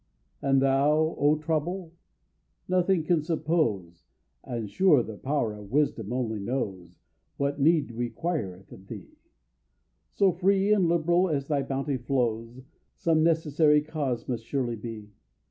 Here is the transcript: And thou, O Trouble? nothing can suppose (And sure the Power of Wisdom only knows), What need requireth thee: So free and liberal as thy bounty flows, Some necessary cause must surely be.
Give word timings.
And 0.41 0.63
thou, 0.63 1.15
O 1.19 1.37
Trouble? 1.37 1.93
nothing 2.67 3.03
can 3.03 3.21
suppose 3.21 4.07
(And 4.43 4.67
sure 4.67 5.03
the 5.03 5.15
Power 5.15 5.53
of 5.53 5.69
Wisdom 5.71 6.11
only 6.11 6.39
knows), 6.39 6.97
What 7.37 7.61
need 7.61 7.91
requireth 7.91 8.69
thee: 8.87 9.11
So 10.11 10.31
free 10.31 10.73
and 10.73 10.89
liberal 10.89 11.29
as 11.29 11.45
thy 11.45 11.61
bounty 11.61 11.97
flows, 11.97 12.63
Some 12.95 13.21
necessary 13.21 13.83
cause 13.83 14.27
must 14.27 14.43
surely 14.43 14.75
be. 14.75 15.11